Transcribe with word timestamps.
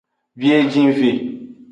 Biejenve. 0.37 1.09